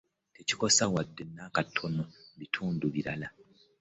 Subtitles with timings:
[0.35, 2.03] Tekikosa wadde n'akatono
[2.39, 3.27] bitundu birala